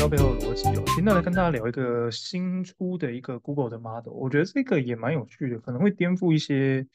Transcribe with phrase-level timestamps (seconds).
[0.00, 6.86] 销背后的逻辑哦，今天来跟大家聊一个新出的一个 Google 的 model，我觉得这个也蛮有趣的，可能会颠覆一些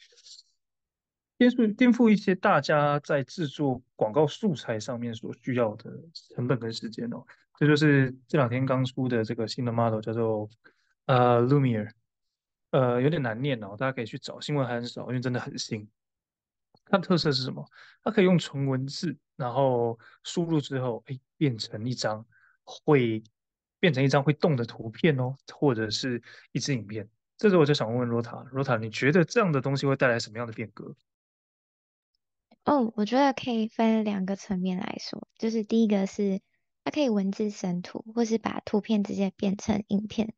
[1.37, 5.91] 颠覆颠覆一些大家在制作广告素材上面所需要的
[6.33, 7.23] 成本跟时间哦。
[7.59, 10.49] 这就是这两天刚出的这个新的 model，叫做
[11.05, 11.91] 呃 Lumiere，
[12.71, 15.87] 呃有点难念哦，大家可以去找，新闻还很少，因为真的很新。
[16.85, 17.63] 它的特色是什么？
[18.03, 22.25] 它可以用纯文字，然后输入之后，哎，变成一张
[22.65, 23.23] 会
[23.79, 27.07] 变成一张会动的图片哦，或者是一支影片。
[27.37, 30.95] 这时候我就想问问 Rota，Rota，你觉得这样的东西会带来什么样的变革？
[32.63, 36.41] 哦，我觉得可以分两个层面来说，就是第一个是
[36.83, 40.33] 它可以文字生图，或是把图片直接变成影片。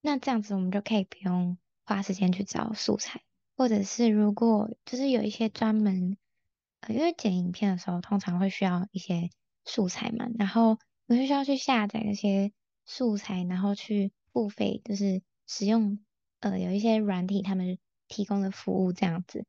[0.00, 3.22] 那这样子我们就可以不用花时间去找素材。
[3.56, 6.16] 或者是如果就是有一些专门，
[6.80, 9.28] 呃，因为剪影片的时候通常会需要一些
[9.66, 10.78] 素材嘛，然后
[11.10, 12.52] 我就需要去下载那些
[12.86, 15.98] 素材，然后去付费，就是使用
[16.38, 19.44] 呃有一些软体他们提供的服务这样子，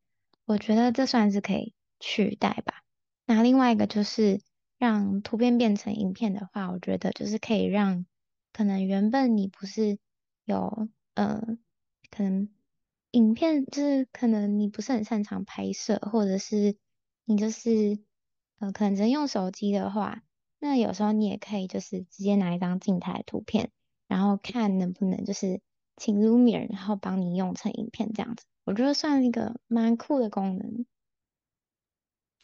[0.45, 2.83] 我觉得这算是可以取代吧。
[3.27, 4.41] 那另外一个就是
[4.79, 8.07] 让图片变成影片的话，我觉得就是可以让
[8.51, 9.99] 可能原本你不是
[10.45, 11.43] 有呃
[12.09, 12.49] 可能。
[13.11, 16.77] 影片就是可能你不是很擅长拍摄，或者是
[17.25, 17.99] 你就是
[18.57, 20.23] 呃可能只能用手机的话，
[20.61, 23.71] 那有时候你也可以就是直接拿一张静态图片，
[24.07, 25.59] 然后看能不能就是
[25.97, 30.85] 请 Lumiere 然后帮你用成影片这样子，我觉得算一个蛮酷的功能。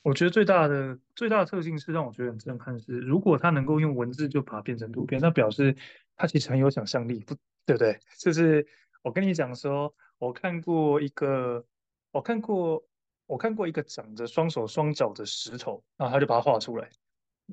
[0.02, 5.78] 我觉得最大的最大的特性是让我觉得很震撼是，如果它能够用文字就把它变成图片，那表示
[6.16, 8.00] 它其实很有想象力，不对不对？
[8.18, 8.66] 就是
[9.04, 9.94] 我跟你讲说。
[10.20, 11.64] 我看过一个，
[12.12, 12.84] 我看过，
[13.28, 16.90] 我看过一个长着双手双脚的石头，然后他就把它画出来。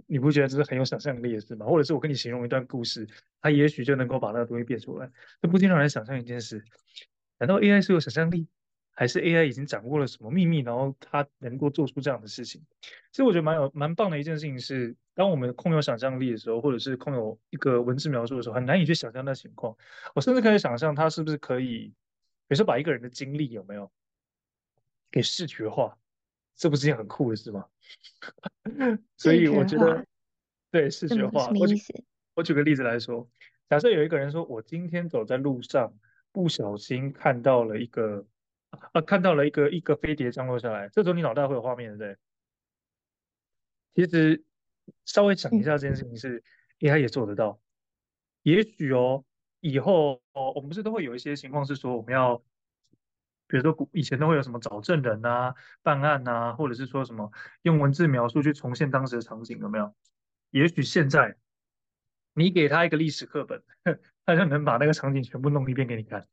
[0.07, 1.67] 你不觉得这是很有想象力的事吗？
[1.67, 3.07] 或者是我跟你形容一段故事，
[3.41, 5.11] 他也许就能够把那个东西变出来。
[5.41, 6.65] 这不禁让人想象一件事：
[7.39, 8.49] 难道 AI 是有想象力，
[8.93, 12.61] 还是 AI 已经掌握了什么秘密，然后它能够做出这样的事情？
[13.13, 19.77] 其实我觉得蛮有蛮棒的一件事情是，当我们空有想象力的时候，或者是空有一个文字描述的时候，很难以去想象那情况。
[20.15, 21.95] 我甚至可以想象它是不是可以。
[22.47, 23.91] 比如说，把一个人的经历有没有
[25.11, 25.97] 给视觉化，
[26.57, 27.67] 这不是一件很酷的事吗？
[29.17, 30.05] 所以我觉得，
[30.71, 31.77] 对视觉化，我举
[32.35, 33.29] 我举个例子来说，
[33.69, 35.95] 假设有一个人说，我今天走在路上，
[36.33, 38.27] 不小心看到了一个
[38.71, 42.21] 啊，看到了一个一个飞碟降落下来，这时候你脑袋会有画面，对不
[43.95, 44.07] 对？
[44.07, 44.45] 其实
[45.05, 46.43] 稍微想一下，这件事情是
[46.81, 47.61] AI 也做得到，
[48.43, 49.25] 也许哦。
[49.61, 52.45] 以后哦，我们不是都会有一些情况是说，我们要，
[53.47, 57.31] 比如说古以前都会有什么找证人啊、办案啊，或者是说什么
[57.63, 59.95] 用文字描述去重现当时的场景，有没有？
[60.51, 61.37] 也许现在
[62.33, 63.63] 你给他一个历史课本，
[64.25, 66.27] 他就能把那个场景全部弄一遍给你看，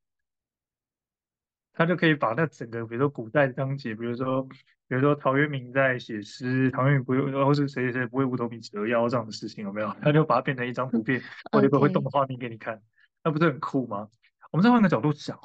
[1.74, 9.96] 他就可以把那整个，比如说古代章节，比如说比如说陶渊明在写诗，陶渊明不会，或是谁谁不会五斗米折腰这样的事情，有没有？
[10.02, 12.82] 他就把它变成一张图片或者一个会动的画面给你看。
[13.24, 14.10] 那不是很酷吗？
[14.52, 15.40] 我们再换个角度想，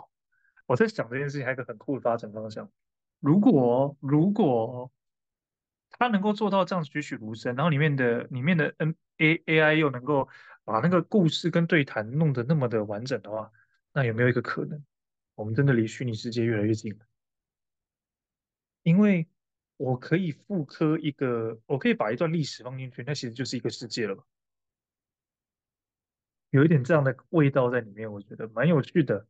[0.66, 2.70] 我在想这件事情还有一个很酷的发展方向。
[3.20, 4.92] 如果如果
[5.90, 10.28] 他能够做到这样栩栩如生，然后里面的里面的 N A A I 又能够
[10.64, 13.50] 把那个故事跟对谈弄得那么的完整的话，
[13.92, 14.84] 那有没有一个可能，
[15.34, 17.06] 我们真的离虚拟世界越来越近了？
[18.82, 19.26] 因为
[19.78, 24.24] 我可以复刻一个，我可以把一段历史放进去，那其实就是一个世界了吧。
[26.50, 29.26] 有一点这样的味道在里面，我觉得蛮有趣的。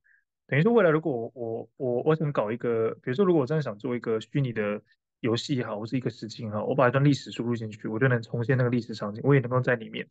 [0.49, 4.81] 等于说，未来如果我我我想搞一个，比如说，如果我真的想做一个虚拟的
[5.21, 10.09] 游戏也好，或是一个实境哈，我把一段历史输入进去，我就能重现那个历史场景，我也能够在里面。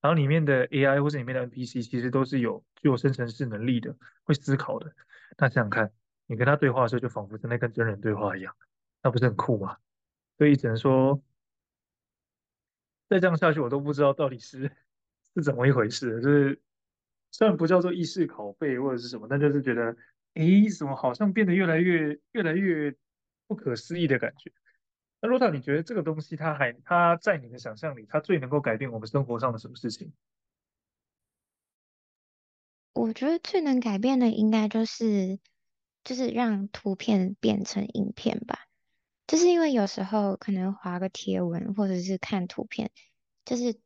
[0.00, 4.90] 然后里面的 AI 或是里面的 NPC 其实都是有具有生成式能力的，会思考的。
[5.36, 5.92] 那想想看，
[6.26, 8.54] 你跟他对话的时候，就仿佛真的跟真人对话一样，
[9.02, 9.76] 那不是很酷吗？
[10.38, 11.22] 所以只能说，
[13.08, 14.70] 再这样下去，我都不知道到底是。
[15.36, 16.20] 是怎么一回事？
[16.22, 16.62] 就是
[17.36, 19.96] 虽然不叫做意识拷贝或者是什么，但就是觉得，
[20.34, 22.94] 诶，怎么好像变得越来越、越来越
[23.48, 24.52] 不可思议的感觉？
[25.20, 30.12] 那 Rota，你觉得这个东西它还它在你的想象里，它最能够改变我们生活上的什么事情？
[32.92, 35.40] 我觉得最能改变的应该就是
[36.04, 38.60] 就是让图片变成影片吧。
[39.26, 42.92] 就是因为有时候可能滑个贴文或者是看图片，
[43.44, 43.80] 就是。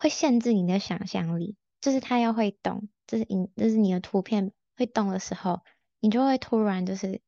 [0.00, 5.62] 会限制你的想象力，就是它要会动，就是你，就是你的图片会动的时候，
[6.00, 7.20] 你就会突然就是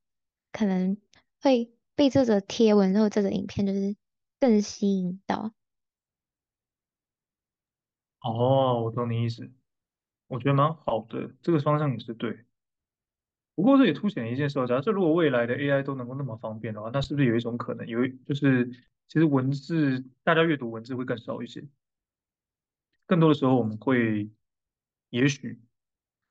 [0.53, 0.97] 可能
[1.41, 3.97] 会被这个贴文或这个影片就是
[4.39, 5.53] 更吸引到。
[8.21, 9.51] 哦，我懂你意思，
[10.27, 12.45] 我觉得蛮好的，这个方向也是对。
[13.55, 18.71] 不过这也凸显一件事，假设如果未来的 AI 都能够那么方便的话，那是不是有一种可能，有一就是
[19.09, 21.67] 其实文字大家阅读文字会更少一些，
[23.07, 24.31] 更多的时候我们会
[25.11, 25.61] 也许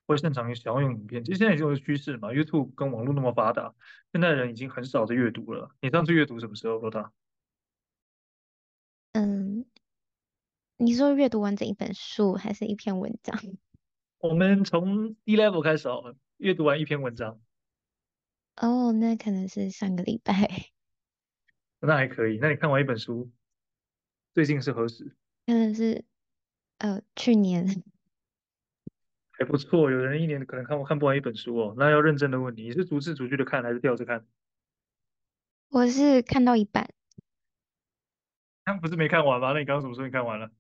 [0.08, 1.24] 会擅长于想要用影片。
[1.24, 3.76] 其实现在已经有趋势嘛，YouTube 跟网络那么发达，
[4.12, 5.76] 现在人已经很少在阅读了。
[5.82, 7.14] 你上次阅读什么时候，罗大？
[9.14, 9.66] 嗯，
[10.78, 13.40] 你说阅读完整一本书还是一篇文章？
[14.20, 17.40] 我们从 D level 开始哦，阅读完一篇文章。
[18.56, 20.34] 哦，那可能是上个礼拜。
[21.82, 22.38] 那还可以。
[22.40, 23.32] 那你看完一本书，
[24.34, 25.16] 最近是何时？
[25.46, 26.04] 可能是
[26.80, 27.84] 呃去年。
[29.40, 31.74] 还不错，有人一年可能看看不完一本书哦。
[31.78, 34.26] 那要认真的问你，你是逐字逐句的看，还是吊着看？
[35.70, 36.90] 我是看到一半。
[38.66, 39.54] 刚 不是没看完吗？
[39.54, 40.52] 那你刚刚怎么说你看完了？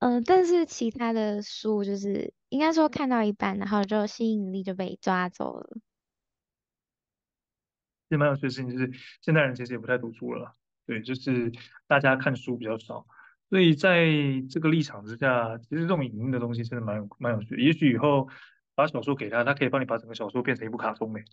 [0.00, 5.76] 嗯、呃，但是其他的书就是应该说看到一半，然后就吸引力就被抓走了。
[8.08, 8.90] 也蛮有趣的事情就是，
[9.22, 11.52] 现代人其实也不太读书了，对，就是
[11.86, 13.06] 大家看书比较少，
[13.54, 14.04] 所以在
[14.50, 17.62] 这个立场之下，其实这种影音的东西真的蛮有蛮有趣的。
[17.62, 18.28] 也许以后
[18.74, 21.24] 把小说给他，他可以帮你把整个小说变成一部卡通诶，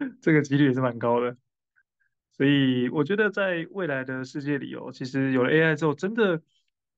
[0.22, 1.36] 这个几率也是蛮高的。
[2.32, 6.40] 所以我觉得在未来的世界里哦，其实有了 AI 之后，真的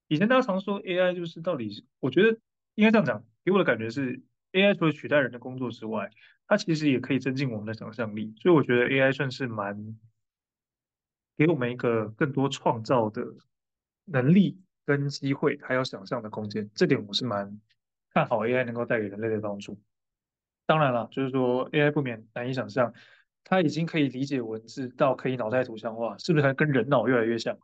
[0.07, 2.39] 以前大家常说 AI 就是到底，我觉得
[2.77, 4.23] 应该这样讲，给我的感觉是
[4.53, 6.11] AI 除了取代人的工作之外，
[6.47, 8.33] 它其实也可以增进我们的想象力。
[8.41, 9.99] 所以我觉得 AI 算是蛮
[11.39, 13.25] 给我们一个更多创造的
[14.05, 16.69] 能力跟机会，还有想象的空间。
[16.75, 17.61] 这点我是蛮
[18.13, 19.81] 看好 AI 能够带给人类的帮助。
[20.67, 22.93] 当然了，就是说 AI 不免难以想象。
[23.45, 27.57] 他已经可以理解文字到可以脑袋图像化，是不是还跟人脑越来越像？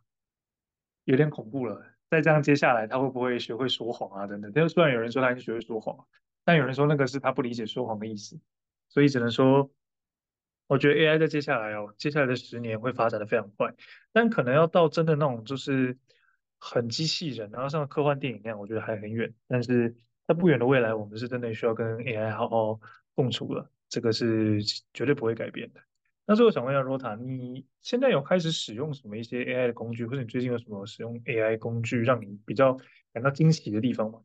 [1.04, 1.84] 有点恐怖了。
[2.08, 4.26] 再这样接下来，他会不会学会说谎啊？
[4.26, 4.50] 等等。
[4.54, 6.06] 但是虽然有人说他已经学会说谎，
[6.44, 8.40] 但有人说那个是他不理解说谎的意思。
[8.88, 9.68] 所以只能说，
[10.66, 13.74] 我觉得 AI 在接下来哦，接下来的十年会发展的非常快，
[14.12, 15.98] 但可能要到真的那种就是
[16.58, 19.32] 很机器人，然后像科幻电影那样，我觉得还很远。
[19.46, 19.94] 但是
[20.26, 22.80] 在不远的未来，我们是真的需要跟 AI 好好
[23.14, 23.70] 共处了。
[23.88, 24.60] 这个是
[24.92, 25.80] 绝对不会改变的。
[26.26, 32.76] 那最后想问一下 Rota，你现在有开始使用什么一些 AI 的工具，或者你最近有什么使用 AI 工具让你比较
[33.12, 34.20] 感到惊喜的地方吗？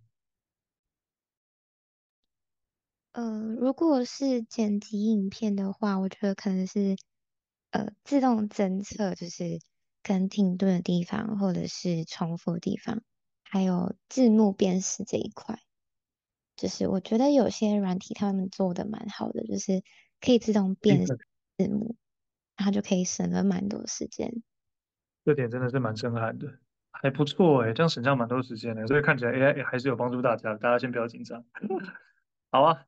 [3.13, 6.95] 呃，如果是剪辑影片的话，我觉得可能是
[7.71, 9.59] 呃自动侦测，就是
[10.03, 13.01] 跟停顿的地方，或者是重复的地方，
[13.43, 15.59] 还有字幕辨识这一块。
[16.55, 19.81] 就是我觉得有些软体他们做的蛮好的，就是
[20.21, 21.17] 可以自动辨识
[21.57, 21.95] 字幕，
[22.57, 24.43] 然后就可以省了蛮多时间。
[25.25, 26.59] 这点真的是蛮震撼的，
[26.91, 31.43] 还不错哎，这样省下蛮多时间的，所以看起来 AI 也还是有帮助大家，大家先不要紧张。
[32.51, 32.85] 好啊。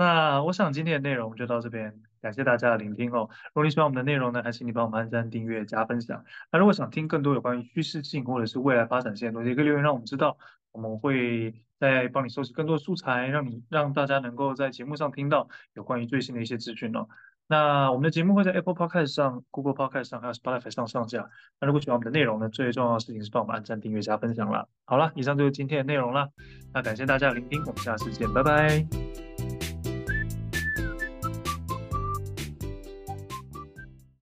[0.00, 3.28] 那我想今天的内容就到这边，感谢大家的聆听哦。
[3.48, 6.24] 如果你喜欢我们的内容呢，还请你帮我们按赞、订阅、加分享。
[6.50, 10.38] 那如果想听更多有关于趋势性或者是未来发展性的东西，可以留言让我们知道，
[10.72, 17.06] 我们会再帮你收集更多的素材，让你让大家能够在节目上听到有关于最新的一些资讯哦。
[17.46, 21.28] 那我们的节目会在 Apple Podcast 上、Google Podcast 上还有 Spotify 上上架。
[21.60, 24.66] 那如果喜欢我们的内容呢，最重要的事情是帮我们按赞、订阅、加分享啦。
[24.86, 26.26] 好了，以上就是今天的内容啦。
[26.72, 29.69] 那感谢大家的聆听，我们下次见，拜拜。